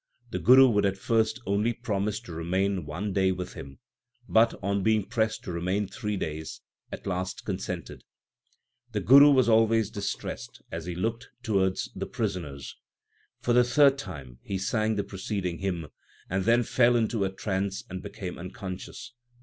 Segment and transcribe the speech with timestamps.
[0.31, 3.77] The Guru would at first only promise to remain one day with him,
[4.27, 8.03] but, on being pressed to remain three days, at last consented.
[8.93, 12.75] The Guru was always distressed as he looked towards the prisoners.
[13.41, 15.89] For the third time he sang the preceding hymn,
[16.31, 19.13] and then fell into a trance and became unconscious.